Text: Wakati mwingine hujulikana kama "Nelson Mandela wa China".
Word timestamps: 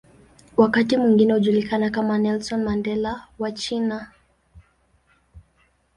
Wakati 0.57 0.97
mwingine 0.97 1.33
hujulikana 1.33 1.89
kama 1.89 2.17
"Nelson 2.17 2.63
Mandela 2.63 3.27
wa 3.39 3.51
China". 3.51 4.11